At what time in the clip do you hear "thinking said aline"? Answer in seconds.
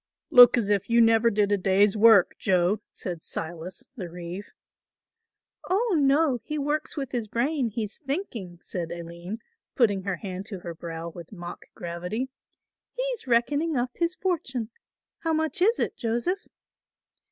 7.99-9.37